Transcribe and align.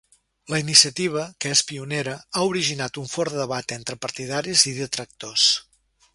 La 0.51 0.59
iniciativa, 0.61 1.25
que 1.43 1.51
és 1.57 1.61
pionera, 1.71 2.15
ha 2.41 2.47
originat 2.55 2.99
un 3.03 3.13
fort 3.13 3.37
debat 3.43 3.75
entre 3.79 4.01
partidaris 4.07 4.65
i 4.73 4.77
detractors. 4.81 5.49